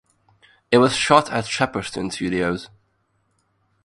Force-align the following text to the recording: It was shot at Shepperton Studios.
It 0.71 0.79
was 0.79 0.95
shot 0.95 1.31
at 1.31 1.45
Shepperton 1.45 2.09
Studios. 2.09 2.71